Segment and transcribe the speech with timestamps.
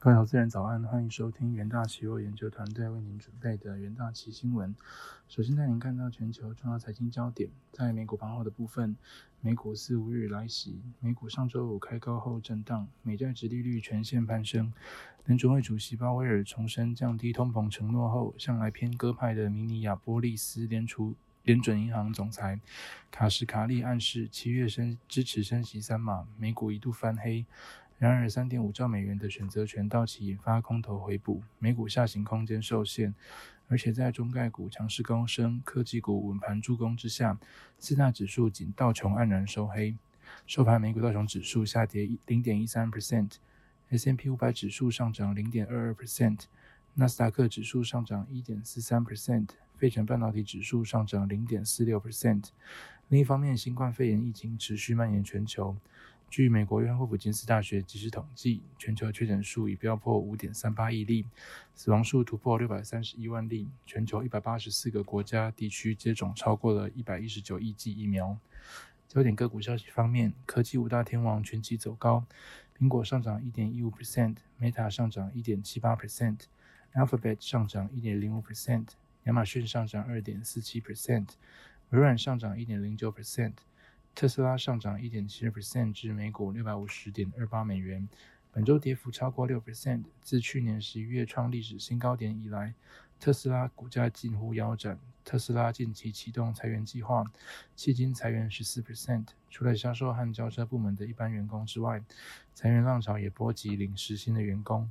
[0.00, 4.72] 各位投资人早安，欢迎收听元大期货研究团队为您准备的元大期新闻。
[5.26, 8.96] 首先带您看到全球重要财经焦点，在美股盘后的部分，
[9.40, 14.72] 美股四五日来袭，美股上周五开高后震荡，美债直利率全线攀升。
[15.24, 22.60] 联储会主席鲍威尔重申降低通膨承诺后，向来偏鸽派的明尼亚波利斯联储联准银行总裁
[23.10, 27.44] 卡什卡利暗示七月升支持升息三码，美股一度翻黑。
[27.98, 33.12] 然而，三点五兆美元的选择权到期，引发空头回补，美股下行空间受限。
[33.66, 37.36] 而且在中概股强势高升、科技股稳盘助攻之下，
[37.78, 39.96] 四大指数仅道琼黯然收黑。
[40.46, 46.44] 收盘，美股道琼指数下跌零点一三 percent，S M P 五百指数上涨零点二二 percent，
[46.94, 52.50] 纳斯达克指数上涨一点四三 percent，费城半导体指数上涨零点四六 percent。
[53.08, 55.76] 另一方面，新冠肺炎疫情持续蔓延全球。
[56.30, 61.24] 据美国约翰霍普金斯大学及时统计，全球确诊数已飙破五点三八亿例，
[61.74, 63.66] 死亡数突破六百三十一万例。
[63.86, 68.38] 全球一百八十四个国家地区接种超过了一百一十九亿剂疫苗。
[69.08, 72.26] 焦点个股消息方面，科技五大天王全季走高，
[72.78, 78.88] 苹果上涨一点一五 percent，Meta 上涨一点七八 percent，Alphabet 上涨一点零五 percent，
[79.24, 81.28] 亚马逊上涨二点四七 percent，
[81.88, 83.54] 微软上涨一点零九 percent。
[84.18, 88.08] 特斯拉上涨一点七二 percent 至每股六百五十点二八美元，
[88.50, 90.02] 本周跌幅超过六 percent。
[90.22, 92.74] 自去年十一月创历史新高点以来，
[93.20, 94.98] 特斯拉股价近乎腰斩。
[95.24, 97.22] 特斯拉近期启动裁员计划，
[97.76, 99.26] 迄今裁员十四 percent。
[99.50, 102.02] 除了销售和交车部门的一般员工之外，
[102.54, 104.90] 裁员浪潮也波及领时薪的员工。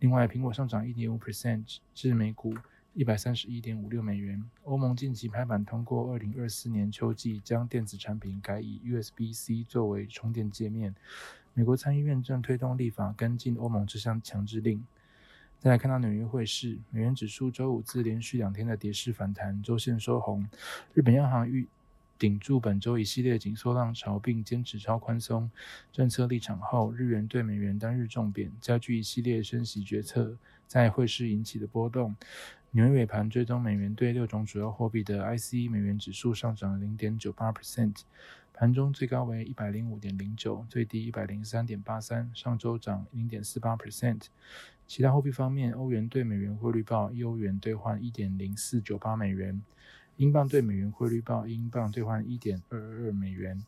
[0.00, 2.54] 另外，苹果上涨一点五 percent 至每股。
[2.92, 4.42] 一百三十一点五六美元。
[4.64, 10.92] 欧盟近期拍板通过，二零二四年秋季将电子产品改以 USB-C 作为充电界面。
[11.54, 14.84] 美国参议院正推动立法跟进欧盟这项强制令。
[15.60, 20.48] 再来看到纽约汇市，美元指数周五自连续两天的跌势反弹，周线收红。
[20.92, 21.68] 日本央行预
[22.18, 25.48] 顶住本周一系列紧缩浪潮，并坚持超宽松
[25.92, 30.36] 政策立场后，日元对美元单日重贬，加剧一系列升息决策
[30.66, 32.16] 在汇市引起的波动。
[32.72, 38.02] 纽约尾盘追踪美元对六种主要货币的 ICE 美元指数上涨零点九八 percent，
[38.54, 44.26] 盘中最高为一百零五点零九，最低一百零三点八三，上周涨零点四八 percent。
[44.86, 49.60] 其他货币方面，欧元对美元汇率报一欧元兑换一点零四九八美元，
[50.16, 53.60] 英镑对美元汇率报英镑兑换一点二二二美元，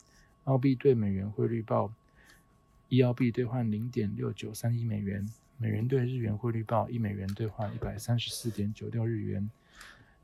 [0.45, 1.93] 澳币对美元汇率报
[2.89, 5.29] 一澳币兑换零点六九三一美元。
[5.59, 9.51] 美元兑日元汇率报一美元兑换一百三十四点九六日元。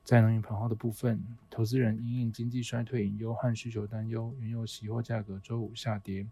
[0.03, 6.27] 在能源盘后的部分，投资人因应经济衰退隐忧和需求担忧，原油期货价格周五下跌。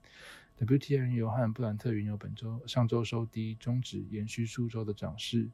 [0.59, 5.51] WTI 原油和布兰特原油本周上周收低，终止延续数周的涨势。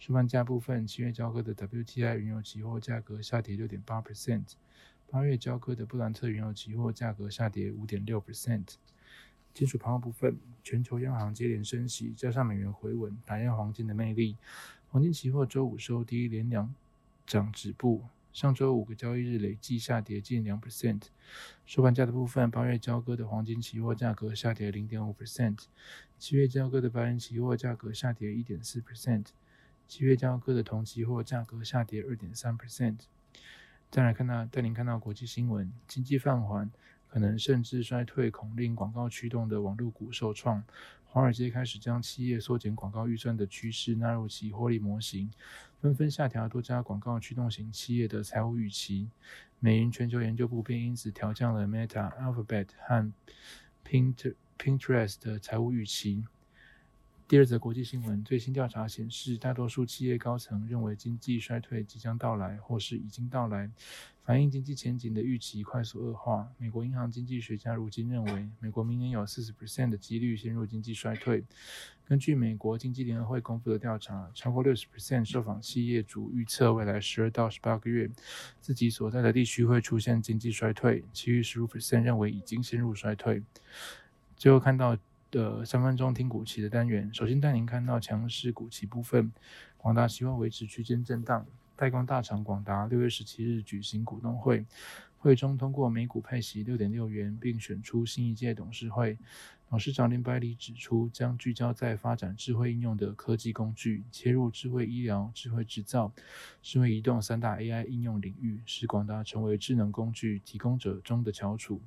[0.00, 4.54] 收盘价部分，七月交割的 WTI 原油期货价格下跌六点八 percent，
[5.08, 8.64] 八月交割的布兰特原油期货价格下跌五点六 percent。
[9.52, 14.36] 金属盘后部分，全球央行接连升息，加上美元回稳，打压黄金的魅力。
[14.88, 16.74] 黄金期货周五收低，连两
[17.26, 18.04] 涨止步。
[18.32, 21.02] 上周五个交易日累计下跌近两 percent。
[21.66, 25.64] 收盘价的部分，八月交割的黄金期货价格下跌零点五 percent，
[26.16, 29.26] 七月交割的白银期货价格下跌一点四 percent，
[29.88, 32.98] 七月交割的铜期货价格下跌二点三 percent。
[33.90, 36.70] 再来看到，带您看到国际新闻，经济放缓。
[37.10, 40.62] 可能甚至衰退，恐令广告驱动的网络股受创。
[41.04, 45.28] 华尔街开始将企业缩减广告预算的趋势纳入其获利模型，
[45.80, 49.10] 纷纷下调多家广告驱动型企业的财务预期。
[49.58, 53.12] 美银全球研究部便因此调降了 Meta、Alphabet 和
[54.56, 56.24] Pinterest 的财务预期。
[57.26, 63.70] 第二则国际新闻：最新调查显示，大多数企业高层认为经济衰退即将到来，或是已经到来，
[64.30, 66.48] 反映经济前景的预期快速恶化。
[66.56, 71.42] 美国银行经济学家如今认为，美国明年有四十 percent 的几率陷入经济衰退。
[72.06, 78.08] 根据美国经济联合会公布的调查，超过六十 percent 受访企业主预测未来十二到十八个月
[78.60, 83.42] 自己所在的地区会出现经济衰退，其余十五 percent 认为已经陷入衰退。
[84.36, 84.96] 最后看到。
[85.32, 89.30] 的三分钟听股期的单元，首先带您看到强势股期部分，
[89.76, 91.46] 广大希望维持区间震荡。
[91.80, 94.66] 代工大厂广达六月十七日举行股东会，
[95.16, 99.16] 会中通过每股配息六点六元，并选出新一届董事会。
[99.70, 106.12] 董事长林百里指出，将聚焦在发展智慧应用的科技工具，切入智慧医疗、智慧制造、
[106.60, 111.80] 智慧移动三大 AI 应用领域，使广达成为智能工具提供者中的翘楚。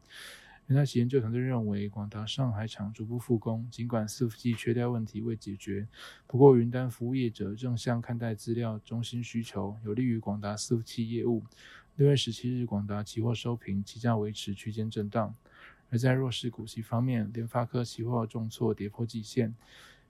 [0.68, 5.88] 原来企研究团队认为，广达上海厂逐步复工，尽管伺服器缺料问题未解决，
[6.26, 11.44] 不过云端服务业者正向看待资料中心需求，有利于广达伺服器业务。
[11.98, 15.36] 六月十七日，广达期货收平，期价维持区间震荡。
[15.90, 19.54] 而在弱势股息方面，联发科期货重挫，跌破季线。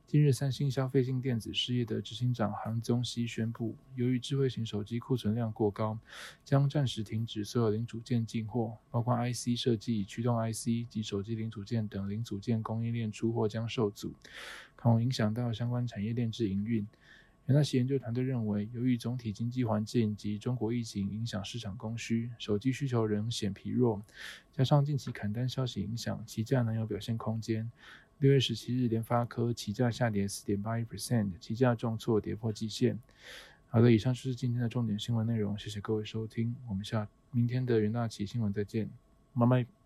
[0.06, 5.98] 今日，三星消费性电子事业的执行长韩宗熙宣布，由于智慧型手机库存量过高，
[6.46, 14.14] 将暂时停止所有零组件进货，包括 IC 设计、驱动 IC 及手机零组件等零组件供应链出货将受阻，
[14.76, 16.86] 可能影响到相关产业链之营运。
[17.46, 24.02] 元大旗研究团队认为，由于总体经济环境及中国疫情影响市场供需，手机需求仍显疲弱，
[24.54, 27.70] 加上近期砍单消息影响，期价能有表现空间。
[28.24, 32.98] 六月十七日，联发科起价下跌四点八一 percent，起价重挫，跌破季线。
[33.68, 38.90] 好的，以上就是今天的重点新闻内容，谢谢各位收听，我们下明天的元大旗新闻再见，
[39.38, 39.83] 拜拜。